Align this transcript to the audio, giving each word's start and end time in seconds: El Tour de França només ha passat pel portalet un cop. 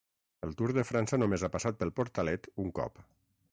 El 0.45 0.55
Tour 0.61 0.71
de 0.77 0.83
França 0.91 1.19
només 1.25 1.45
ha 1.45 1.51
passat 1.57 1.79
pel 1.83 1.93
portalet 2.01 2.51
un 2.67 2.75
cop. 2.83 3.01